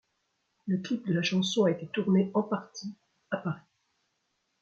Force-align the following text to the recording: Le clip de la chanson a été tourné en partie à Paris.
Le 0.65 0.79
clip 0.79 1.05
de 1.05 1.13
la 1.13 1.21
chanson 1.21 1.65
a 1.65 1.69
été 1.69 1.85
tourné 1.87 2.31
en 2.33 2.41
partie 2.41 2.91
à 3.29 3.37
Paris. 3.37 3.61